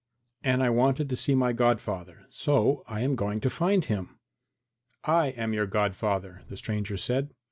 [0.43, 4.17] And I wanted to see my godfather, so I am going to find him."
[5.03, 7.35] "I am your godfather," the stranger said.